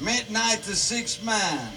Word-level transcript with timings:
midnight 0.00 0.62
to 0.62 0.74
six 0.74 1.22
man. 1.22 1.72